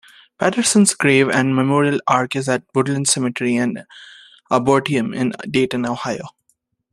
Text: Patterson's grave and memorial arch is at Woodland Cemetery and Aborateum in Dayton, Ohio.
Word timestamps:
Patterson's 0.39 0.95
grave 0.95 1.29
and 1.29 1.55
memorial 1.55 1.99
arch 2.07 2.35
is 2.35 2.49
at 2.49 2.63
Woodland 2.73 3.07
Cemetery 3.07 3.55
and 3.57 3.83
Aborateum 4.49 5.15
in 5.15 5.31
Dayton, 5.47 5.85
Ohio. 5.85 6.29